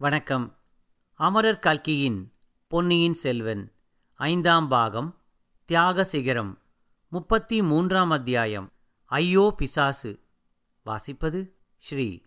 வணக்கம். 0.00 0.56
அமரர் 1.14 1.58
கல்கியின் 1.58 2.32
பொன்னியின் 2.66 3.14
செல்வன் 3.14 3.72
ஐந்தாம் 4.14 4.68
பாகம் 4.68 5.16
தியாக 5.64 6.04
சிகரம் 6.04 6.58
முப்பத்தி 7.08 7.62
மூன்றாம் 7.62 8.10
அத்தியாயம் 8.10 8.72
ஐயோ 9.04 9.54
பிசாசு. 9.56 10.20
வாசிப்பது 10.86 11.50
ஸ்ரீ. 11.78 12.20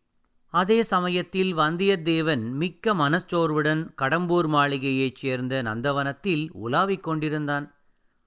அதே 0.47 0.83
சமயத்தில் 0.83 1.57
வந்தியத்தேவன் 1.57 2.51
மிக்க 2.51 2.93
மனச்சோர்வுடன் 2.93 3.93
கடம்பூர் 3.97 4.47
மாளிகையைச் 4.47 5.15
சேர்ந்த 5.15 5.61
நந்தவனத்தில் 5.61 6.49
உலாவிக் 6.51 7.03
கொண்டிருந்தான். 7.03 7.75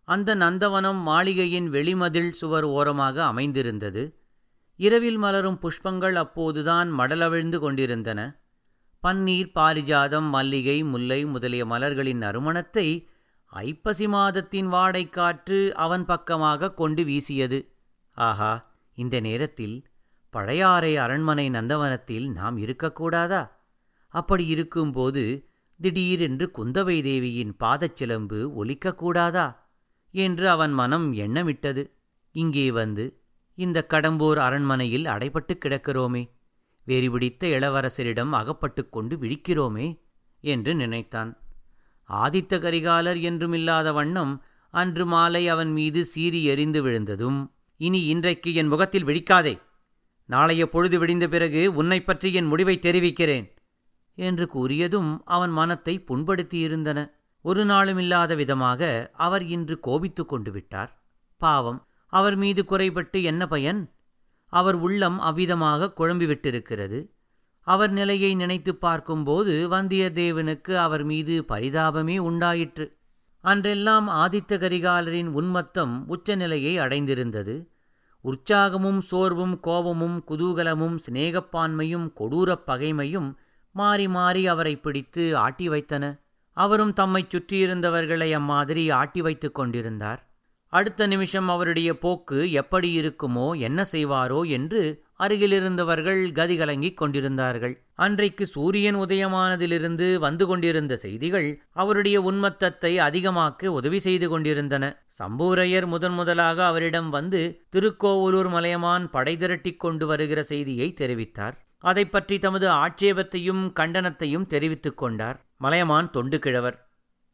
அந்த 0.05 0.35
நந்தவனம் 0.35 1.01
மாளிகையின் 1.03 1.71
வெளிமதில் 1.71 2.31
சுவர் 2.31 2.65
ஓரமாக 2.65 3.25
அமைந்திருந்தது. 3.25 4.19
இரவில் 4.77 5.17
மலரும் 5.17 5.61
புஷ்பங்கள் 5.63 6.13
அப்போதுதான் 6.13 6.99
மடலவிழ்ந்து 6.99 7.59
கொண்டிருந்தன. 7.59 8.39
பன்னீர் 9.05 9.51
பாரிஜாதம் 9.55 10.29
மல்லிகை 10.35 10.77
முல்லை 10.83 11.19
முதலிய 11.25 11.63
மலர்களின் 11.65 12.23
நறுமணத்தை 12.23 12.87
ஐப்பசி 13.53 14.07
மாதத்தின் 14.07 14.69
வாடைக்காற்று 14.73 15.59
அவன் 15.85 16.05
பக்கமாக 16.05 16.71
கொண்டு 16.73 17.03
வீசியது. 17.05 17.59
ஆஹா 18.17 18.53
இந்த 18.99 19.17
நேரத்தில் 19.21 19.77
பழையாறை 20.31 20.93
அரண்மனை 20.97 21.51
நந்தவனத்தில் 21.51 22.27
நாம் 22.31 22.57
இருக்கக்கூடாதா 22.57 23.43
அப்படி 24.15 24.47
இருக்கும்போது 24.47 25.25
திடீரென்று 25.81 26.47
குந்தவை 26.59 26.97
தேவியின் 27.03 27.53
பாதச்சிலம்பு 27.63 28.41
ஒலிக்கக்கூடாதா 28.61 29.47
என்று 30.15 30.47
அவன் 30.49 30.73
மனம் 30.73 31.07
எண்ணமிட்டது. 31.25 31.85
இங்கே 32.35 32.67
வந்து 32.71 33.05
இந்த 33.59 33.79
கடம்பூர் 33.93 34.39
அரண்மனையில் 34.39 35.07
அடைபட்டு 35.07 35.55
கிடக்கிறோமே. 35.59 36.23
வெறிபிடித்த 36.87 37.45
இளவரசரிடம் 37.45 38.31
அகப்பட்டுக் 38.31 38.93
கொண்டு 38.93 39.17
விழிக்கிறோமே 39.17 40.01
என்று 40.41 40.75
நினைத்தான். 40.75 41.39
ஆதித்த 42.09 42.59
கரிகாலர் 42.59 43.21
என்றுமில்லாத 43.21 43.93
வண்ணம் 43.93 44.43
அன்று 44.71 45.07
மாலை 45.07 45.49
அவன் 45.49 45.73
மீது 45.73 46.05
சீறி 46.05 46.45
எறிந்து 46.45 46.83
விழுந்ததும் 46.83 47.53
இனி 47.77 48.05
இன்றைக்கு 48.05 48.55
என் 48.55 48.67
முகத்தில் 48.67 49.05
விழிக்காதே. 49.05 49.61
நாளைய 50.25 50.69
பொழுது 50.69 51.07
விடிந்த 51.07 51.29
பிறகு 51.29 51.75
உன்னைப் 51.75 52.07
பற்றி 52.07 52.33
என் 52.33 52.45
முடிவை 52.45 52.79
தெரிவிக்கிறேன் 52.79 53.55
என்று 54.15 54.49
கூறியதும் 54.55 55.19
அவன் 55.25 55.51
மனத்தை 55.51 56.05
புண்படுத்தியிருந்தன. 56.09 57.11
ஒரு 57.41 57.65
நாளும் 57.65 57.99
இல்லாத 57.99 58.35
விதமாக 58.35 59.11
அவர் 59.13 59.43
இன்று 59.43 59.81
கோபித்துக் 59.81 60.29
கொண்டு 60.29 60.51
விட்டார். 60.51 61.03
பாவம் 61.37 61.87
அவர் 62.07 62.37
மீது 62.37 62.65
குறைபட்டு 62.65 63.23
என்ன 63.23 63.47
பயன்? 63.47 63.94
அவர் 64.55 64.75
உள்ளம் 64.75 65.21
அவ்விதமாக 65.21 65.93
குழம்பிவிட்டிருக்கிறது. 65.99 66.99
அவர் 67.61 67.91
நிலையை 67.91 68.35
நினைத்து 68.35 68.77
பார்க்கும்போது 68.77 69.69
வந்தியத்தேவனுக்கு 69.71 70.75
அவர் 70.77 71.05
மீது 71.05 71.45
பரிதாபமே 71.49 72.19
உண்டாயிற்று. 72.19 72.87
அன்றெல்லாம் 73.45 74.09
ஆதித்த 74.23 74.59
கரிகாலரின் 74.59 75.31
உன்மத்தம் 75.31 76.05
உச்சநிலையை 76.07 76.79
அடைந்திருந்தது. 76.79 77.57
உற்சாகமும் 78.25 78.99
சோர்வும் 78.99 79.61
கோபமும் 79.61 80.25
குதூகலமும் 80.29 80.99
சிநேகப்பான்மையும் 81.07 82.07
கொடூரப் 82.13 82.67
பகைமையும் 82.67 83.35
மாறி 83.73 84.09
மாறி 84.09 84.47
அவரை 84.47 84.77
பிடித்து 84.77 85.37
ஆட்டி 85.37 85.69
வைத்தன 85.69 86.05
அவரும் 86.57 86.93
தம்மைச் 86.93 87.33
சுற்றியிருந்தவர்களை 87.35 88.33
அம்மாதிரி 88.33 88.91
ஆட்டி 88.91 89.23
வைத்துக் 89.23 89.55
கொண்டிருந்தார். 89.55 90.34
அடுத்த 90.75 91.07
நிமிஷம் 91.07 91.49
அவருடைய 91.49 91.99
போக்கு 91.99 92.53
எப்படி 92.53 92.89
இருக்குமோ 93.01 93.59
என்ன 93.59 93.81
செய்வாரோ 93.93 94.49
என்று 94.49 94.81
அருகிலிருந்தவர்கள் 95.17 96.23
கதிகலங்கிக் 96.33 96.97
கொண்டிருந்தார்கள். 96.97 97.75
அன்றைக்கு 97.95 98.47
சூரியன் 98.47 98.97
உதயமானதிலிருந்து 98.97 100.15
வந்து 100.15 100.47
கொண்டிருந்த 100.47 100.97
செய்திகள் 100.97 101.49
அவருடைய 101.73 102.17
உன்மத்தத்தை 102.21 102.93
அதிகமாக்க 102.99 103.67
உதவி 103.67 104.01
செய்து 104.01 104.29
கொண்டிருந்தன. 104.29 104.85
சம்பூரையர் 105.19 105.87
முதன் 105.87 106.13
முதலாக 106.13 106.67
அவரிடம் 106.67 107.11
வந்து 107.11 107.43
திருக்கோவலூர் 107.71 108.49
மலையமான் 108.49 109.11
படை 109.11 109.37
திரட்டிக் 109.37 109.81
கொண்டு 109.81 110.07
வருகிற 110.07 110.43
செய்தியை 110.43 110.95
தெரிவித்தார். 111.01 111.57
அதை 111.79 112.05
பற்றி 112.05 112.39
தமது 112.39 112.69
ஆட்சேபத்தையும் 112.71 113.65
கண்டனத்தையும் 113.81 114.47
தெரிவித்துக் 114.47 114.97
கொண்டார். 114.97 115.39
மலையமான் 115.57 116.11
தொண்டு 116.11 116.39
கிழவர். 116.39 116.79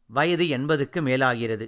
வயது 0.09 0.45
எண்பதுக்கு 0.57 0.99
மேலாகிறது. 1.01 1.67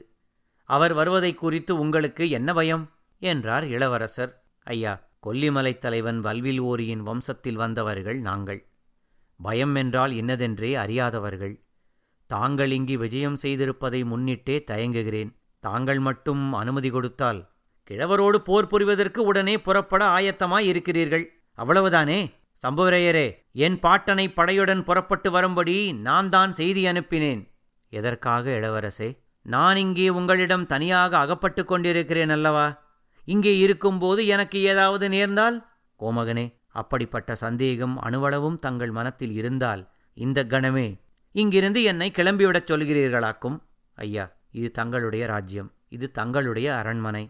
அவர் 0.63 0.93
வருவதை 0.93 1.33
குறித்து 1.33 1.79
உங்களுக்கு 1.79 2.29
என்ன 2.29 2.53
பயம்? 2.53 2.91
என்றார் 3.19 3.63
இளவரசர். 3.63 4.43
ஐயா 4.63 5.01
கொல்லிமலைத் 5.27 5.77
தலைவன் 5.77 6.19
வல்வில் 6.19 6.59
ஓரியின் 6.59 7.07
வம்சத்தில் 7.07 7.53
வந்தவர்கள் 7.53 8.19
நாங்கள். 8.19 8.67
பயம் 9.43 9.75
என்றால் 9.75 10.11
இன்னதென்றே 10.11 10.73
அறியாதவர்கள். 10.73 11.61
தாங்கள் 12.25 12.71
இங்கு 12.71 12.97
விஜயம் 12.97 13.37
செய்திருப்பதை 13.41 14.05
முன்னிட்டே 14.05 14.63
தயங்குகிறேன். 14.71 15.35
தாங்கள் 15.59 15.99
மட்டும் 15.99 16.53
அனுமதி 16.53 16.89
கொடுத்தால் 16.89 17.49
கிழவரோடு 17.89 18.35
போர் 18.35 18.67
புரிவதற்கு 18.67 19.17
உடனே 19.17 19.61
புறப்பட 19.61 20.05
ஆயத்தமாய் 20.05 20.59
இருக்கிறீர்கள். 20.59 21.43
அவ்வளவுதானே? 21.57 22.33
சம்புவரையரே 22.67 23.35
என் 23.51 23.79
பாட்டனை 23.79 24.27
படையுடன் 24.27 24.83
புறப்பட்டு 24.83 25.31
வரும்படி 25.31 25.93
நான் 25.93 26.29
தான் 26.29 26.51
செய்தி 26.51 26.85
அனுப்பினேன். 26.85 27.49
எதற்காக 27.89 28.49
இளவரசே? 28.51 29.22
நான் 29.45 29.77
இங்கே 29.77 30.09
உங்களிடம் 30.09 30.65
தனியாக 30.65 31.17
அகப்பட்டு 31.17 31.65
கொண்டிருக்கிறேன் 31.65 32.29
அல்லவா? 32.29 32.67
இங்கே 33.25 33.57
இருக்கும்போது 33.57 34.25
எனக்கு 34.25 34.61
ஏதாவது 34.61 35.09
நேர்ந்தால்? 35.09 35.57
கோமகனே 35.99 36.45
அப்படிப்பட்ட 36.71 37.35
சந்தேகம் 37.35 37.99
அணுவளவும் 37.99 38.57
தங்கள் 38.57 38.91
மனத்தில் 38.91 39.31
இருந்தால் 39.31 39.91
இந்த 40.17 40.43
கணமே 40.43 40.87
இங்கிருந்து 41.31 41.83
என்னை 41.83 42.11
கிளம்பிவிடச் 42.15 42.69
சொல்கிறீர்களாக்கும். 42.71 43.57
ஐயா 43.95 44.25
இது 44.51 44.71
தங்களுடைய 44.71 45.25
ராஜ்யம் 45.25 45.71
இது 45.89 46.11
தங்களுடைய 46.11 46.75
அரண்மனை. 46.75 47.29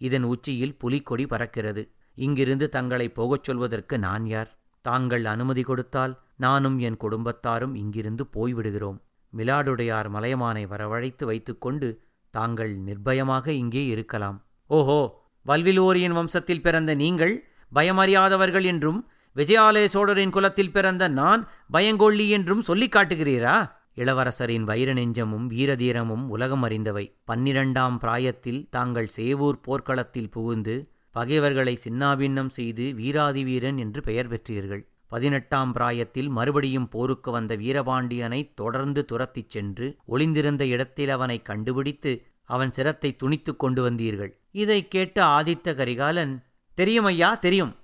இதன் 0.00 0.22
உச்சியில் 0.22 0.78
புலிக்கொடி 0.78 1.24
பறக்கிறது. 1.24 1.82
இங்கிருந்து 2.14 2.68
தங்களை 2.68 3.08
போகச் 3.08 3.44
சொல்வதற்கு 3.44 3.98
நான் 3.98 4.26
யார்? 4.26 4.50
தாங்கள் 4.84 5.24
அனுமதி 5.24 5.62
கொடுத்தால் 5.62 6.14
நானும் 6.36 6.78
என் 6.78 7.00
குடும்பத்தாரும் 7.00 7.74
இங்கிருந்து 7.74 8.24
போய்விடுகிறோம். 8.32 8.98
மிலாடுடையார் 9.36 10.08
மலையமானை 10.10 10.66
வரவழைத்து 10.66 11.24
வைத்துக்கொண்டு 11.24 12.00
தாங்கள் 12.30 12.78
நிர்பயமாக 12.78 13.48
இங்கே 13.48 13.86
இருக்கலாம். 13.86 14.44
ஓஹோ 14.66 15.22
வல்விலோரியின் 15.46 16.12
வம்சத்தில் 16.12 16.60
பிறந்த 16.60 16.94
நீங்கள் 16.94 17.48
பயமறியாதவர்கள் 17.74 18.64
என்றும் 18.64 19.08
விஜயாலய 19.36 19.84
சோழரின் 19.84 20.30
குலத்தில் 20.30 20.72
பிறந்த 20.72 21.08
நான் 21.08 21.48
பயங்கொள்ளி 21.72 22.28
என்றும் 22.28 22.62
சொல்லிக் 22.62 22.94
காட்டுகிறீரா? 22.94 23.70
இளவரசரின் 23.96 24.62
வைர 24.62 24.92
நெஞ்சமும் 24.92 25.50
வீரதீரமும் 25.50 26.26
உலகம் 26.28 26.64
அறிந்தவை. 26.64 27.20
பன்னிரண்டாம் 27.24 27.98
பிராயத்தில் 27.98 28.68
தாங்கள் 28.70 29.10
சேவூர் 29.16 29.60
போர்க்களத்தில் 29.62 30.30
புகுந்து 30.30 30.88
பகைவர்களை 31.10 31.78
சின்னாபின்னம் 31.88 32.48
செய்து 32.48 32.94
வீராதி 32.94 33.44
வீரன் 33.44 33.78
என்று 33.78 34.02
பெயர் 34.02 34.28
பெற்றீர்கள். 34.28 34.93
பதினெட்டாம் 35.14 35.72
பிராயத்தில் 35.72 36.28
மறுபடியும் 36.28 36.88
போருக்கு 36.88 37.30
வந்த 37.30 37.56
வீரபாண்டியனை 37.56 38.54
தொடர்ந்து 38.54 39.04
துரத்திச் 39.04 39.50
சென்று 39.50 39.96
ஒளிந்திருந்த 40.04 40.66
இடத்தில் 40.66 41.08
அவனை 41.08 41.42
கண்டுபிடித்து 41.42 42.26
அவன் 42.44 42.72
சிரத்தை 42.72 43.16
துணித்துக் 43.22 43.56
கொண்டு 43.56 43.90
வந்தீர்கள். 43.90 44.30
இதை 44.50 44.88
கேட்ட 44.88 45.24
ஆதித்த 45.24 45.74
கரிகாலன் 45.74 46.42
தெரியும் 46.74 47.04
ஐயா 47.04 47.34
தெரியும். 47.34 47.76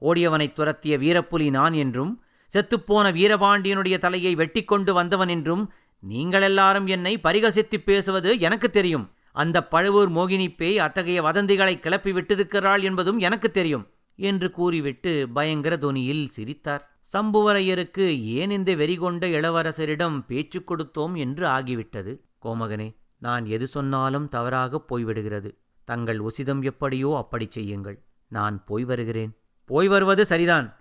ஓடியவனைத் 0.00 0.52
துரத்திய 0.52 0.98
வீரப்புலி 0.98 1.50
நான் 1.50 1.72
என்றும் 1.72 2.22
செத்துப்போன 2.56 3.12
வீரபாண்டியனுடைய 3.12 3.98
தலையை 3.98 4.34
வெட்டி 4.34 4.64
கொண்டு 4.64 4.94
வந்தவன் 4.94 5.28
என்றும் 5.28 5.72
நீங்களெல்லாரும் 6.08 6.86
என்னை 6.86 7.18
பரிகசித்துப் 7.22 7.84
பேசுவது 7.84 8.40
எனக்கு 8.40 8.70
தெரியும். 8.70 9.10
அந்த 9.32 9.66
பழுவூர் 9.66 10.12
மோகினி 10.12 10.56
பேய் 10.56 10.78
அத்தகைய 10.78 11.22
வதந்திகளை 11.22 11.78
கிளப்பி 11.78 12.12
விட்டிருக்கிறாள் 12.12 12.82
என்பதும் 12.82 13.18
எனக்கு 13.18 13.50
தெரியும். 13.50 13.88
என்று 14.16 14.50
கூறிவிட்டு 14.50 15.28
பயங்கர 15.34 15.76
தொனியில் 15.76 16.28
சிரித்தார். 16.28 16.98
சம்புவரையருக்கு 17.12 18.20
ஏன் 18.22 18.50
இந்த 18.50 18.74
வெறிகொண்ட 18.74 19.26
இளவரசரிடம் 19.28 20.18
பேச்சு 20.26 20.60
கொடுத்தோம் 20.60 21.14
என்று 21.14 21.48
ஆகிவிட்டது? 21.48 22.20
கோமகனே 22.42 22.96
நான் 23.18 23.46
எது 23.46 23.66
சொன்னாலும் 23.66 24.28
தவறாகப் 24.28 24.96
போய்விடுகிறது. 24.96 25.50
தங்கள் 25.84 26.18
உசிதம் 26.18 26.62
எப்படியோ 26.62 27.16
அப்படி 27.16 27.46
செய்யுங்கள். 27.50 28.02
நான் 28.28 28.64
போய் 28.64 28.84
வருகிறேன். 28.84 29.36
போய் 29.64 29.88
வருவது 29.88 30.24
சரிதான். 30.24 30.80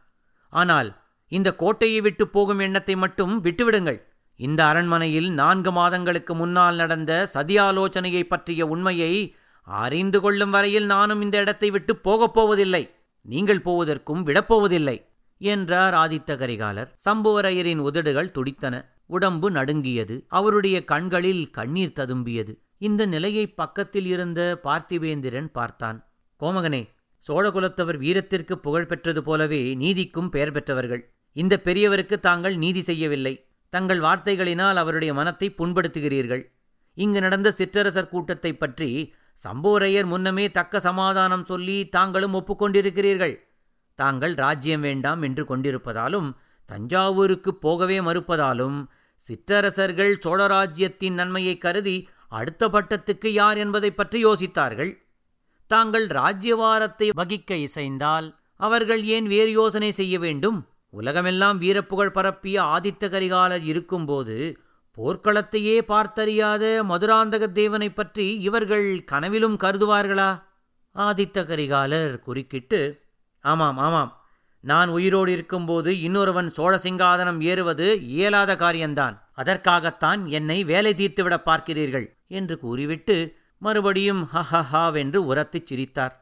ஆனால் 0.49 1.01
இந்த 1.27 1.55
கோட்டையை 1.55 2.01
விட்டு 2.01 2.27
போகும் 2.27 2.59
எண்ணத்தை 2.59 2.95
மட்டும் 2.95 3.43
விட்டுவிடுங்கள். 3.43 4.01
இந்த 4.35 4.65
அரண்மனையில் 4.65 5.31
நான்கு 5.31 5.71
மாதங்களுக்கு 5.71 6.35
முன்னால் 6.35 6.75
நடந்த 6.75 7.29
சதியாலோசனையை 7.33 8.23
பற்றிய 8.23 8.65
உண்மையை 8.65 9.35
அறிந்து 9.61 10.21
கொள்ளும் 10.21 10.49
வரையில் 10.49 10.85
நானும் 10.85 11.21
இந்த 11.21 11.37
இடத்தை 11.37 11.69
விட்டு 11.69 11.95
போகப் 11.95 12.33
போவதில்லை. 12.33 12.95
நீங்கள் 13.23 13.61
போவதற்கும் 13.61 14.27
விடப்போவதில்லை 14.27 15.05
என்றார் 15.37 15.93
ஆதித்த 15.93 16.37
கரிகாலர் 16.37 16.87
சம்புவரையரின் 17.09 17.77
உதடுகள் 17.77 18.31
துடித்தன. 18.31 18.87
உடம்பு 19.05 19.51
நடுங்கியது. 19.51 20.25
அவருடைய 20.27 20.83
கண்களில் 20.83 21.49
கண்ணீர் 21.49 21.93
ததும்பியது. 21.95 22.57
இந்த 22.77 23.05
நிலையை 23.05 23.47
பக்கத்தில் 23.47 24.05
இருந்த 24.05 24.59
பார்த்திவேந்திரன் 24.63 25.45
பார்த்தான். 25.45 26.11
கோமகனே 26.39 26.89
சோழகுலத்தவர் 27.27 27.97
வீரத்திற்கு 27.97 28.59
புகழ் 28.59 28.85
பெற்றது 28.85 29.23
போலவே 29.23 29.73
நீதிக்கும் 29.73 30.29
பெயர் 30.29 30.51
பெற்றவர்கள். 30.51 31.13
இந்த 31.31 31.61
பெரியவருக்கு 31.63 32.19
தாங்கள் 32.19 32.55
நீதி 32.55 32.81
செய்யவில்லை. 32.81 33.45
தங்கள் 33.69 33.99
வார்த்தைகளினால் 33.99 34.73
அவருடைய 34.73 35.13
மனத்தை 35.13 35.53
புண்படுத்துகிறீர்கள். 35.57 36.51
இங்கு 36.93 37.19
நடந்த 37.19 37.53
சிற்றரசர் 37.57 38.09
கூட்டத்தைப் 38.09 38.59
பற்றி 38.59 39.13
சம்போரையர் 39.43 40.05
முன்னமே 40.05 40.51
தக்க 40.51 40.79
சமாதானம் 40.79 41.45
சொல்லி 41.45 41.89
தாங்களும் 41.89 42.33
ஒப்புக்கொண்டிருக்கிறீர்கள். 42.33 43.37
தாங்கள் 43.95 44.33
ராஜ்யம் 44.33 44.81
வேண்டாம் 44.81 45.21
என்று 45.21 45.57
கொண்டிருப்பதாலும் 45.57 46.33
தஞ்சாவூருக்கு 46.65 47.55
போகவே 47.55 47.99
மறுப்பதாலும் 47.99 48.85
சிற்றரசர்கள் 49.17 50.19
சோழராஜ்யத்தின் 50.25 51.11
நன்மையை 51.11 51.57
கருதி 51.57 52.09
அடுத்த 52.27 52.67
பட்டத்துக்கு 52.67 53.27
யார் 53.27 53.57
என்பதைப் 53.57 53.97
பற்றி 53.97 54.25
யோசித்தார்கள். 54.25 54.97
தாங்கள் 55.67 56.07
ராஜ்யவாரத்தை 56.07 57.09
வகிக்க 57.17 57.51
இசைந்தால் 57.51 58.39
அவர்கள் 58.55 59.03
ஏன் 59.03 59.27
வேறு 59.27 59.51
யோசனை 59.51 59.91
செய்ய 59.91 60.19
வேண்டும்? 60.19 60.67
உலகமெல்லாம் 60.89 61.61
வீரப்புகழ் 61.61 62.11
பரப்பிய 62.11 62.61
ஆதித்த 62.61 63.09
கரிகாலர் 63.09 63.63
இருக்கும்போது 63.63 64.62
போர்க்களத்தையே 64.97 65.77
பார்த்தறியாத 65.87 66.63
மதுராந்தக 66.89 67.51
தேவனைப் 67.51 67.95
பற்றி 67.95 68.33
இவர்கள் 68.39 69.03
கனவிலும் 69.03 69.57
கருதுவார்களா? 69.59 70.43
ஆதித்த 70.95 71.37
கரிகாலர் 71.43 72.19
குறுக்கிட்டு 72.19 73.01
ஆமாம் 73.43 73.77
ஆமாம். 73.77 74.11
நான் 74.63 74.89
உயிரோடு 74.89 75.31
இருக்கும்போது 75.31 75.99
இன்னொருவன் 75.99 76.49
சோழ 76.49 76.77
சிங்காதனம் 76.77 77.41
ஏறுவது 77.41 78.01
இயலாத 78.01 78.55
காரியம்தான் 78.55 79.29
அதற்காகத்தான் 79.33 80.25
என்னை 80.25 80.63
வேலை 80.63 80.93
தீர்த்துவிட 80.93 81.37
பார்க்கிறீர்கள் 81.45 82.07
என்று 82.27 82.59
கூறிவிட்டு 82.59 83.37
மறுபடியும் 83.57 84.29
ஹஹஹாவென்று 84.33 85.19
உரத்துச் 85.31 85.65
சிரித்தார். 85.65 86.13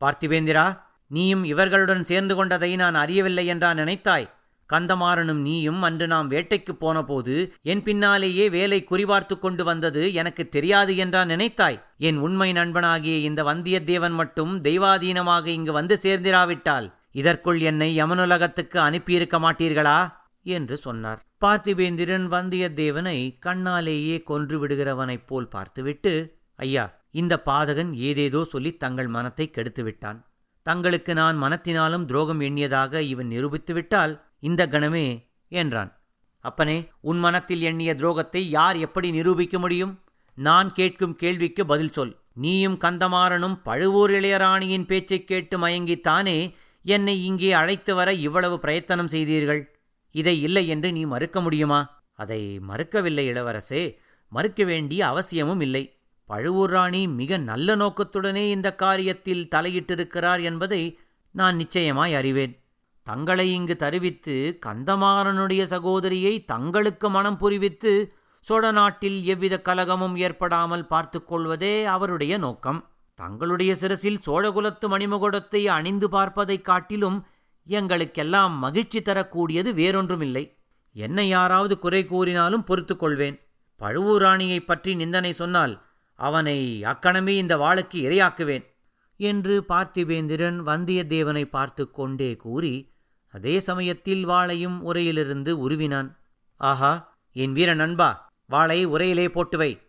பார்த்திவேந்திரா 0.00 0.80
நீயும் 1.06 1.44
இவர்களுடன் 1.44 2.04
சேர்ந்து 2.04 2.34
கொண்டதை 2.34 2.76
நான் 2.76 2.94
அறியவில்லை 2.94 3.46
என்றா 3.46 3.70
நினைத்தாய்? 3.72 4.28
கந்தமாறனும் 4.72 5.40
நீயும் 5.40 5.82
அன்று 5.82 6.06
நாம் 6.06 6.28
வேட்டைக்குப் 6.28 6.80
போனபோது 6.80 7.34
என் 7.62 7.82
பின்னாலேயே 7.82 8.44
வேலை 8.48 8.78
குறிபார்த்து 8.90 9.38
கொண்டு 9.38 9.64
வந்தது 9.64 10.02
எனக்கு 10.14 10.42
தெரியாது 10.48 10.92
என்றா 10.96 11.24
நினைத்தாய்? 11.24 11.78
என் 11.98 12.18
உண்மை 12.18 12.52
நண்பனாகிய 12.52 13.16
இந்த 13.18 13.42
வந்தியத்தேவன் 13.42 14.16
மட்டும் 14.20 14.54
தெய்வாதீனமாக 14.60 15.46
இங்கு 15.46 15.72
வந்து 15.72 15.96
சேர்ந்திராவிட்டால் 16.02 16.88
இதற்குள் 17.12 17.60
என்னை 17.60 17.90
யமனுலகத்துக்கு 18.00 18.78
அனுப்பியிருக்க 18.78 19.38
மாட்டீர்களா? 19.38 19.98
என்று 20.46 20.76
சொன்னார். 20.76 21.20
பார்த்திபேந்திரன் 21.40 22.26
வந்தியத்தேவனை 22.26 23.18
கண்ணாலேயே 23.46 24.16
கொன்று 24.22 24.56
விடுகிறவனைப் 24.58 25.26
போல் 25.26 25.48
பார்த்துவிட்டு 25.48 26.12
ஐயா 26.58 26.84
இந்த 27.12 27.34
பாதகன் 27.46 27.92
ஏதேதோ 28.08 28.40
சொல்லி 28.44 28.70
தங்கள் 28.76 29.08
மனத்தை 29.08 29.46
கெடுத்து 29.50 29.82
விட்டான் 29.82 30.18
தங்களுக்கு 30.66 31.12
நான் 31.14 31.36
மனத்தினாலும் 31.42 32.04
துரோகம் 32.04 32.40
எண்ணியதாக 32.40 33.00
இவன் 33.04 33.30
நிரூபித்துவிட்டால் 33.30 34.12
இந்த 34.42 34.66
கணமே 34.66 35.26
என்றான். 35.48 36.00
அப்பனே 36.40 36.88
உன் 37.00 37.18
மனத்தில் 37.18 37.62
எண்ணிய 37.62 37.94
துரோகத்தை 37.94 38.38
யார் 38.38 38.76
எப்படி 38.76 39.10
நிரூபிக்க 39.10 39.58
முடியும்? 39.58 40.00
நான் 40.34 40.72
கேட்கும் 40.72 41.16
கேள்விக்கு 41.16 41.66
பதில் 41.66 41.90
சொல். 41.90 42.16
நீயும் 42.32 42.78
கந்தமாறனும் 42.78 43.62
பழுவூர் 43.62 44.10
இளையராணியின் 44.10 44.86
பேச்சைக் 44.86 45.26
கேட்டு 45.26 45.58
மயங்கித்தானே 45.58 46.54
என்னை 46.82 47.24
இங்கே 47.24 47.52
அழைத்து 47.52 47.94
வர 47.94 48.12
இவ்வளவு 48.12 48.58
பிரயத்தனம் 48.58 49.08
செய்தீர்கள்? 49.08 49.78
இதை 50.10 50.42
இல்லை 50.42 50.68
என்று 50.68 50.92
நீ 50.92 51.04
மறுக்க 51.04 51.40
முடியுமா? 51.40 52.02
அதை 52.12 52.60
மறுக்கவில்லை 52.68 53.28
இளவரசே. 53.28 53.96
மறுக்க 54.28 54.64
வேண்டிய 54.64 55.06
அவசியமும் 55.06 55.60
இல்லை. 55.60 55.98
பழுவூர் 56.24 56.70
ராணி 56.70 57.08
மிக 57.08 57.36
நல்ல 57.36 57.76
நோக்கத்துடனே 57.76 58.50
இந்த 58.50 58.74
காரியத்தில் 58.78 59.48
தலையிட்டிருக்கிறார் 59.54 60.42
என்பதை 60.42 60.98
நான் 61.30 61.56
நிச்சயமாய் 61.56 62.14
அறிவேன். 62.14 62.61
தங்களை 63.02 63.54
இங்கு 63.54 63.76
தருவித்து 63.78 64.58
கந்தமாறனுடைய 64.66 65.64
சகோதரியை 65.64 66.44
தங்களுக்கு 66.44 67.10
மனம் 67.10 67.38
புரிவித்து 67.40 68.06
சோழ 68.40 68.70
நாட்டில் 68.70 69.24
எவ்வித 69.24 69.60
கலகமும் 69.60 70.16
ஏற்படாமல் 70.16 70.86
பார்த்துக்கொள்வதே 70.86 71.84
அவருடைய 71.84 72.38
நோக்கம். 72.38 72.90
தங்களுடைய 73.14 73.74
சிரசில் 73.74 74.18
சோழகுலத்து 74.26 74.88
மணிமகுடத்தை 74.88 75.64
அணிந்து 75.64 76.08
பார்ப்பதைக் 76.08 76.64
காட்டிலும் 76.64 77.26
எங்களுக்கெல்லாம் 77.64 78.58
மகிழ்ச்சி 78.58 79.02
தரக்கூடியது 79.02 79.72
வேறொன்றுமில்லை. 79.72 80.58
என்னை 80.92 81.28
யாராவது 81.28 81.78
குறை 81.78 82.06
கூறினாலும் 82.06 82.64
பொறுத்துக்கொள்வேன் 82.68 83.40
கொள்வேன். 83.76 84.64
பற்றி 84.66 84.94
நிந்தனை 84.94 85.32
சொன்னால் 85.32 85.82
அவனை 86.14 86.84
அக்கணமே 86.84 87.36
இந்த 87.36 87.56
வாளுக்கு 87.56 87.94
இரையாக்குவேன் 87.94 88.70
என்று 89.16 89.64
பார்த்திபேந்திரன் 89.68 90.62
வந்தியத்தேவனை 90.66 91.44
பார்த்து 91.44 91.90
கொண்டே 91.90 92.36
கூறி 92.36 92.91
அதே 93.32 93.58
சமயத்தில் 93.58 94.28
வாளையும் 94.28 94.80
உரையிலிருந்து 94.80 95.70
உருவினான். 95.70 96.16
ஆஹா 96.56 97.14
என் 97.32 97.52
வீர 97.52 97.74
நண்பா 97.74 98.30
வாளை 98.46 98.86
உரையிலே 98.86 99.28
போட்டு 99.28 99.58
வை 99.58 99.80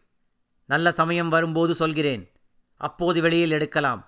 நல்ல 0.66 0.92
சமயம் 0.92 1.30
வரும்போது 1.30 1.76
சொல்கிறேன். 1.76 2.32
அப்போது 2.76 3.22
வெளியில் 3.22 3.52
எடுக்கலாம். 3.52 4.08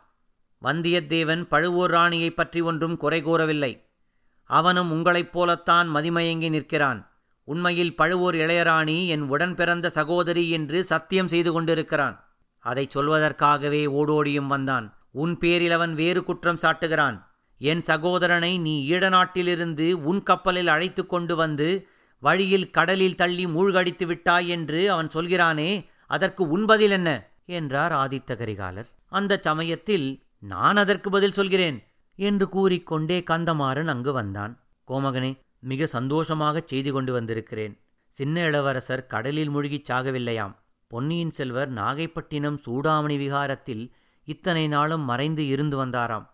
வந்தியத்தேவன் 0.63 1.43
பழுவூர் 1.43 1.91
ராணியைப் 1.91 2.35
பற்றி 2.35 2.61
ஒன்றும் 2.61 2.97
குறை 2.97 3.21
கூறவில்லை. 3.21 3.89
அவனும் 4.43 4.91
உங்களைப் 4.91 5.31
போலத்தான் 5.31 5.95
மதிமயங்கி 5.95 6.49
நிற்கிறான். 6.49 7.11
உண்மையில் 7.43 7.95
பழுவூர் 7.95 8.35
இளையராணி 8.35 9.07
என் 9.07 9.21
உடன் 9.21 9.55
பிறந்த 9.55 9.89
சகோதரி 9.89 10.49
என்று 10.49 10.83
சத்தியம் 10.83 11.27
செய்து 11.27 11.51
கொண்டிருக்கிறான். 11.51 12.29
அதைச் 12.59 12.97
சொல்வதற்காகவே 12.97 13.87
ஓடோடியும் 13.87 14.47
வந்தான். 14.47 14.97
உன் 15.11 15.37
பேரில் 15.37 15.71
அவன் 15.71 15.93
வேறு 15.93 16.23
குற்றம் 16.23 16.59
சாட்டுகிறான். 16.61 17.25
என் 17.57 17.81
சகோதரனை 17.81 18.57
நீ 18.57 18.89
ஈழநாட்டிலிருந்து 18.89 19.91
உன் 19.91 20.23
கப்பலில் 20.23 20.67
அழைத்து 20.67 21.05
கொண்டு 21.05 21.35
வந்து 21.35 21.87
வழியில் 22.19 22.71
கடலில் 22.71 23.15
தள்ளி 23.15 23.47
மூழ்கடித்து 23.47 24.05
விட்டாய் 24.05 24.47
என்று 24.47 24.91
அவன் 24.91 25.07
சொல்கிறானே 25.07 25.85
அதற்கு 26.07 26.47
உன் 26.47 26.65
பதில் 26.65 26.91
என்ன? 26.91 27.29
என்றார் 27.45 27.91
ஆதித்த 27.91 28.35
கரிகாலர். 28.35 28.85
அந்த 29.07 29.37
சமயத்தில் 29.41 30.23
நான் 30.39 30.77
அதற்கு 30.77 31.09
பதில் 31.09 31.33
சொல்கிறேன் 31.33 31.83
என்று 32.15 32.49
கூறிக்கொண்டே 32.49 33.23
கந்தமாறன் 33.29 33.87
அங்கு 33.87 34.13
வந்தான். 34.13 34.59
கோமகனே 34.87 35.39
மிக 35.59 35.85
சந்தோஷமாகச் 35.85 36.67
செய்தி 36.67 36.91
கொண்டு 36.91 37.13
வந்திருக்கிறேன். 37.13 37.79
சின்ன 38.09 38.41
இளவரசர் 38.41 39.07
கடலில் 39.07 39.49
மூழ்கிச் 39.49 39.91
சாகவில்லையாம். 39.91 40.55
பொன்னியின் 40.87 41.31
செல்வர் 41.31 41.73
நாகைப்பட்டினம் 41.73 42.57
சூடாமணி 42.65 43.17
விகாரத்தில் 43.17 43.91
இத்தனை 44.25 44.67
நாளும் 44.67 45.01
மறைந்து 45.01 45.47
இருந்து 45.47 45.85
வந்தாராம். 45.85 46.33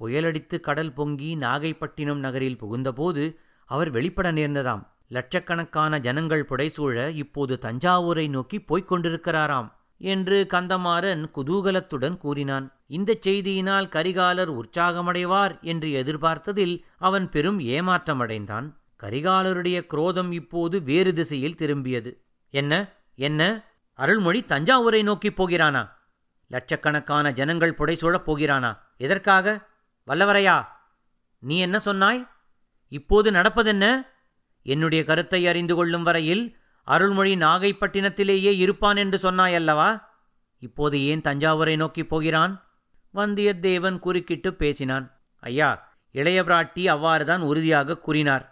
புயலடித்து 0.00 0.60
கடல் 0.60 0.92
பொங்கி 0.92 1.36
நாகைப்பட்டினம் 1.36 2.16
நகரில் 2.16 2.58
புகுந்தபோது 2.60 3.36
அவர் 3.66 3.90
வெளிப்பட 3.90 4.32
நேர்ந்ததாம். 4.32 4.86
லட்சக்கணக்கான 5.08 5.98
ஜனங்கள் 5.98 6.46
புடைசூழ 6.48 7.14
இப்போது 7.14 7.58
தஞ்சாவூரை 7.62 8.28
நோக்கி 8.28 8.60
போய்க் 8.60 8.92
கொண்டிருக்கிறாராம் 8.92 9.72
என்று 9.98 10.46
கந்தமாறன் 10.50 11.24
குதூகலத்துடன் 11.34 12.16
கூறினான். 12.16 12.72
இந்தச் 12.86 13.28
செய்தியினால் 13.28 13.88
கரிகாலர் 13.88 14.50
உற்சாகமடைவார் 14.50 15.60
என்று 15.60 15.88
எதிர்பார்த்ததில் 15.88 16.82
அவன் 16.98 17.28
பெரும் 17.28 17.60
ஏமாற்றமடைந்தான். 17.60 18.72
கரிகாலருடைய 19.02 19.86
குரோதம் 19.86 20.32
இப்போது 20.32 20.82
வேறு 20.82 21.12
திசையில் 21.12 21.56
திரும்பியது. 21.58 22.16
என்ன? 22.50 22.92
என்ன? 23.14 23.64
அருள்மொழி 23.92 24.44
தஞ்சாவூரை 24.48 25.02
நோக்கிப் 25.02 25.36
போகிறானா? 25.36 25.96
லட்சக்கணக்கான 26.48 27.32
ஜனங்கள் 27.32 27.74
புடைசூழப் 27.78 28.24
போகிறானா? 28.24 28.82
எதற்காக? 28.96 29.72
வல்லவரையா 30.06 30.56
நீ 31.38 31.58
என்ன 31.58 31.78
சொன்னாய்? 31.78 32.20
இப்போது 32.88 33.30
நடப்பதென்ன? 33.30 34.06
என்னுடைய 34.62 35.04
கருத்தை 35.04 35.46
அறிந்து 35.46 35.74
கொள்ளும் 35.74 36.02
வரையில் 36.02 36.58
அருள்மொழி 36.82 37.36
நாகைப்பட்டினத்திலேயே 37.36 38.52
இருப்பான் 38.56 38.96
என்று 38.96 39.18
சொன்னாயல்லவா? 39.22 40.02
இப்போது 40.58 40.96
ஏன் 41.04 41.20
தஞ்சாவூரை 41.20 41.76
நோக்கிப் 41.76 42.08
போகிறான்? 42.08 42.52
வந்தியத்தேவன் 43.14 43.98
குறுக்கிட்டு 43.98 44.54
பேசினான். 44.54 45.06
ஐயா 45.42 45.70
இளைய 46.12 46.42
பிராட்டி 46.42 46.82
அவ்வாறுதான் 46.94 47.40
உறுதியாக 47.40 47.98
கூறினார். 47.98 48.44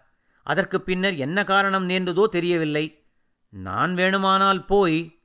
அதற்கு 0.43 0.81
பின்னர் 0.81 1.17
என்ன 1.17 1.45
காரணம் 1.45 1.89
நேர்ந்ததோ 1.89 2.25
தெரியவில்லை. 2.27 2.85
நான் 3.49 3.95
வேணுமானால் 3.95 4.67
போய் 4.67 5.21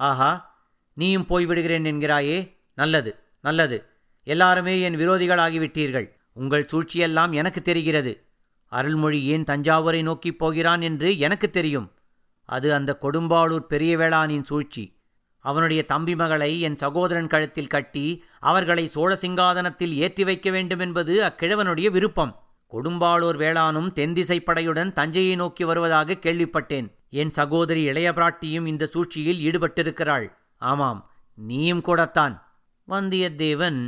ஆஹா 0.00 0.32
நீயும் 0.96 1.26
போய்விடுகிறேன் 1.28 1.88
என்கிறாயே 1.90 2.38
நல்லது 2.74 3.10
நல்லது. 3.40 3.93
எல்லாருமே 4.24 4.80
என் 4.80 4.96
விரோதிகளாகிவிட்டீர்கள். 4.96 6.08
உங்கள் 6.32 6.68
சூழ்ச்சியெல்லாம் 6.72 7.30
எனக்கு 7.30 7.62
தெரிகிறது. 7.62 8.26
அருள்மொழி 8.66 9.24
ஏன் 9.24 9.44
தஞ்சாவூரை 9.44 10.02
நோக்கிப் 10.02 10.38
போகிறான் 10.38 10.80
என்று 10.80 11.18
எனக்கு 11.18 11.50
தெரியும். 11.50 11.92
அது 12.44 12.74
அந்த 12.74 12.98
கொடும்பாளூர் 13.00 13.66
பெரிய 13.72 13.96
வேளானின் 13.96 14.42
சூழ்ச்சி. 14.42 14.98
அவனுடைய 15.38 15.84
தம்பி 15.84 16.14
மகளை 16.14 16.60
என் 16.60 16.76
சகோதரன் 16.76 17.26
கழுத்தில் 17.26 17.66
கட்டி 17.66 18.24
அவர்களை 18.40 18.86
சோழ 18.86 19.18
சிங்காதனத்தில் 19.20 19.94
ஏற்றி 19.94 20.24
வைக்க 20.24 20.50
வேண்டும் 20.50 20.78
என்பது 20.78 21.22
அக்கிழவனுடைய 21.22 21.90
விருப்பம். 21.90 22.42
கொடும்பாளூர் 22.72 23.36
வேளானும் 23.36 23.92
தென்திசை 23.92 24.42
படையுடன் 24.46 24.92
தஞ்சையை 24.92 25.34
நோக்கி 25.34 25.64
வருவதாக 25.64 26.12
கேள்விப்பட்டேன். 26.12 26.88
என் 27.10 27.30
சகோதரி 27.30 27.82
இளைய 27.82 28.10
பிராட்டியும் 28.10 28.66
இந்த 28.66 28.86
சூழ்ச்சியில் 28.86 29.42
ஈடுபட்டிருக்கிறாள். 29.46 30.26
ஆமாம் 30.58 31.10
நீயும் 31.34 31.80
கூடத்தான். 31.80 32.34
வந்தியத்தேவன் 32.88 33.78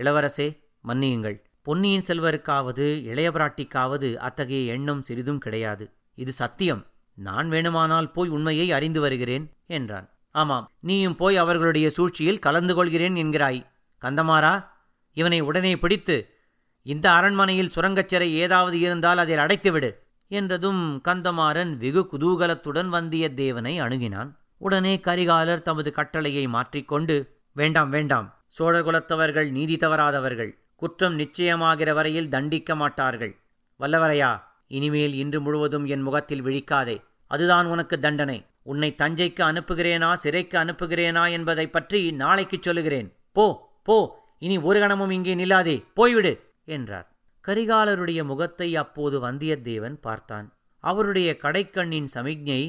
இளவரசே 0.00 0.48
மன்னியுங்கள். 0.88 1.42
பொன்னியின் 1.62 2.02
செல்வருக்காவது 2.02 2.86
இளையபிராட்டிக்காவது 3.10 4.14
அத்தகைய 4.16 4.72
எண்ணம் 4.72 5.02
சிறிதும் 5.02 5.38
கிடையாது. 5.38 5.90
இது 6.14 6.32
சத்தியம். 6.32 6.86
நான் 7.14 7.50
வேணுமானால் 7.50 8.12
போய் 8.12 8.28
உண்மையை 8.28 8.72
அறிந்து 8.72 9.00
வருகிறேன் 9.00 9.52
என்றான். 9.66 10.08
ஆமாம் 10.30 10.70
நீயும் 10.80 11.16
போய் 11.16 11.36
அவர்களுடைய 11.36 11.90
சூழ்ச்சியில் 11.90 12.38
கலந்து 12.38 12.74
கொள்கிறேன் 12.74 13.14
என்கிறாய். 13.14 13.66
கந்தமாரா 14.02 14.66
இவனை 15.12 15.40
உடனே 15.40 15.76
பிடித்து 15.76 16.34
இந்த 16.82 17.12
அரண்மனையில் 17.12 17.72
சுரங்கச்சிறை 17.74 18.28
ஏதாவது 18.44 18.78
இருந்தால் 18.78 19.18
அதில் 19.18 19.38
அடைத்துவிடு 19.38 19.90
என்றதும் 20.28 21.02
கந்தமாறன் 21.04 21.76
வெகு 21.76 22.08
குதூகலத்துடன் 22.12 22.88
வந்தியத்தேவனை 22.96 23.74
அணுகினான். 23.80 24.30
உடனே 24.56 25.00
கரிகாலர் 25.04 25.62
தமது 25.62 25.92
கட்டளையை 25.92 26.48
மாற்றிக்கொண்டு 26.48 27.16
வேண்டாம் 27.52 27.90
வேண்டாம் 27.90 28.39
சோழர் 28.54 28.84
குலத்தவர்கள் 28.84 29.50
நீதி 29.50 29.76
தவறாதவர்கள் 29.76 30.52
குற்றம் 30.76 31.18
நிச்சயமாகிற 31.18 31.92
வரையில் 31.92 32.28
தண்டிக்க 32.28 32.74
மாட்டார்கள். 32.74 33.32
வல்லவரையா 33.80 34.42
இனிமேல் 34.66 35.14
இன்று 35.14 35.40
முழுவதும் 35.40 35.86
என் 35.86 36.00
முகத்தில் 36.00 36.44
விழிக்காதே. 36.44 36.96
அதுதான் 37.26 37.66
உனக்கு 37.66 37.98
தண்டனை. 37.98 38.46
உன்னை 38.62 38.94
தஞ்சைக்கு 38.98 39.42
அனுப்புகிறேனா 39.42 40.12
சிறைக்கு 40.12 40.58
அனுப்புகிறேனா 40.58 41.30
என்பதை 41.30 41.66
பற்றி 41.68 42.12
நாளைக்குச் 42.12 42.62
சொல்லுகிறேன். 42.62 43.08
போ 43.32 43.46
போ 43.82 43.96
இனி 44.38 44.58
ஒரு 44.58 44.80
கணமும் 44.80 45.10
இங்கே 45.10 45.34
நில்லாதே. 45.34 45.84
போய்விடு 45.96 46.40
என்றார். 46.64 47.06
கரிகாலருடைய 47.48 48.24
முகத்தை 48.24 48.76
அப்போது 48.76 49.16
வந்தியத்தேவன் 49.20 49.96
பார்த்தான். 50.00 50.46
அவருடைய 50.84 51.36
கடைக்கண்ணின் 51.42 52.06
சமிக்ஞை 52.06 52.62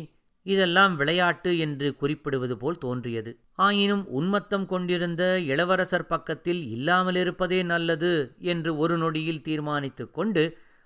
இதெல்லாம் 0.43 0.95
விளையாட்டு 0.95 1.57
என்று 1.57 1.95
குறிப்பிடுவது 1.95 2.57
போல் 2.57 2.77
தோன்றியது. 2.77 3.31
ஆயினும் 3.65 4.05
உன்மத்தம் 4.19 4.65
கொண்டிருந்த 4.65 5.23
இளவரசர் 5.51 6.11
பக்கத்தில் 6.13 6.61
இல்லாமலிருப்பதே 6.75 7.59
நல்லது 7.63 8.13
என்று 8.53 8.71
ஒரு 8.77 8.97
நொடியில் 8.97 9.45
தீர்மானித்துக் 9.47 10.13
கொண்டு 10.13 10.45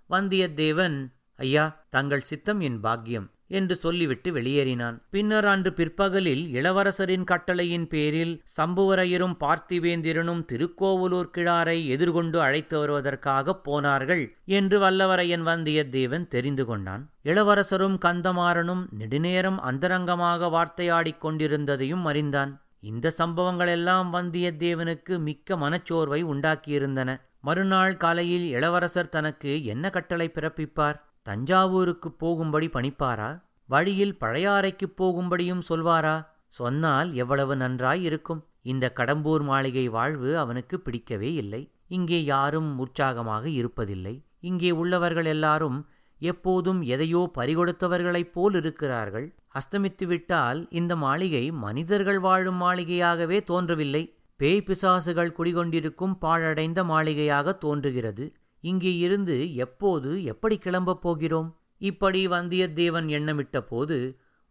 வந்தியத்தேவன் 0.09 0.97
ஐயா 1.35 1.63
தங்கள் 1.89 2.27
சித்தம் 2.31 2.59
என் 2.59 2.79
பாக்கியம் 2.79 3.29
என்று 3.47 3.75
சொல்லிவிட்டு 3.75 4.29
வெளியேறினான். 4.33 4.95
பின்னர் 5.09 5.45
அன்று 5.45 5.71
பிற்பகலில் 5.73 6.43
இளவரசரின் 6.53 7.25
கட்டளையின் 7.31 7.87
பேரில் 7.87 8.33
சம்புவரையரும் 8.57 9.35
பார்த்திவேந்திரனும் 9.43 10.41
திருக்கோவலூர் 10.51 11.31
கிழாரை 11.35 11.77
எதிர்கொண்டு 11.85 12.37
அழைத்து 12.41 12.75
வருவதற்காக 12.79 13.55
போனார்கள் 13.67 14.23
என்று 14.45 14.79
வல்லவரையன் 14.79 15.45
வந்தியத்தேவன் 15.51 16.27
தெரிந்து 16.27 16.65
கொண்டான். 16.65 17.03
இளவரசரும் 17.23 17.97
கந்தமாறனும் 18.05 18.83
நெடுநேரம் 18.99 19.59
அந்தரங்கமாக 19.61 20.49
வார்த்தையாடிக் 20.49 21.23
கொண்டிருந்ததையும் 21.23 22.05
அறிந்தான். 22.05 22.53
இந்த 22.85 23.13
சம்பவங்களெல்லாம் 23.17 24.09
வந்தியத்தேவனுக்கு 24.13 25.19
மிக்க 25.19 25.55
மனச்சோர்வை 25.55 26.19
உண்டாக்கியிருந்தன. 26.23 27.21
மறுநாள் 27.41 27.97
காலையில் 27.97 28.49
இளவரசர் 28.49 29.09
தனக்கு 29.09 29.65
என்ன 29.65 29.89
கட்டளை 29.89 30.31
பிறப்பிப்பார்? 30.33 30.99
தஞ்சாவூருக்கு 31.21 32.11
போகும்படி 32.11 32.67
பணிப்பாரா? 32.67 33.41
வழியில் 33.65 34.17
பழையாறைக்குப் 34.19 34.97
போகும்படியும் 34.97 35.61
சொல்வாரா? 35.69 36.25
சொன்னால் 36.49 37.13
எவ்வளவு 37.13 37.55
நன்றாய் 37.55 38.03
இருக்கும் 38.03 38.43
இந்த 38.61 38.93
கடம்பூர் 38.95 39.43
மாளிகை 39.43 39.87
வாழ்வு 39.89 40.37
அவனுக்கு 40.37 40.79
பிடிக்கவே 40.79 41.33
இல்லை. 41.33 41.71
இங்கே 41.87 42.23
யாரும் 42.23 42.79
உற்சாகமாக 42.79 43.49
இருப்பதில்லை. 43.49 44.15
இங்கே 44.39 44.71
உள்ளவர்கள் 44.71 45.25
எல்லாரும் 45.25 45.79
எப்போதும் 46.21 46.81
எதையோ 46.85 47.21
பறிகொடுத்தவர்களைப் 47.35 48.31
போல் 48.31 48.55
இருக்கிறார்கள் 48.55 49.27
அஸ்தமித்துவிட்டால் 49.55 50.59
இந்த 50.71 50.93
மாளிகை 50.95 51.43
மனிதர்கள் 51.57 52.19
வாழும் 52.19 52.59
மாளிகையாகவே 52.61 53.39
தோன்றவில்லை. 53.43 54.03
பேய் 54.39 54.65
பிசாசுகள் 54.65 55.35
குடிகொண்டிருக்கும் 55.37 56.15
பாழடைந்த 56.21 56.79
மாளிகையாக 56.83 57.53
தோன்றுகிறது. 57.57 58.25
இங்கே 58.63 58.93
இருந்து 58.97 59.35
எப்போது 59.57 60.11
எப்படி 60.23 60.57
கிளம்பப் 60.57 61.01
போகிறோம்? 61.01 61.49
இப்படி 61.81 62.21
வந்தியத்தேவன் 62.27 63.07
எண்ணமிட்ட 63.09 63.57
போது 63.63 63.97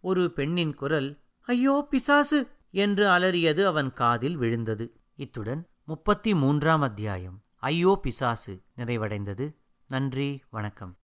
ஒரு 0.05 0.25
பெண்ணின் 0.31 0.75
குரல் 0.75 1.11
ஐயோ 1.49 1.77
பிசாசு! 1.91 2.41
என்று 2.77 3.05
அலறியது 3.09 3.63
அவன் 3.65 3.91
காதில் 3.93 4.37
விழுந்தது. 4.37 4.87
இத்துடன் 5.19 5.63
முப்பத்தி 5.85 6.33
மூன்றாம் 6.35 6.83
அத்தியாயம் 6.83 7.39
ஐயோ 7.63 7.95
பிசாசு! 8.03 8.55
நிறைவடைந்தது. 8.79 9.47
நன்றி 9.91 10.29
வணக்கம். 10.51 10.95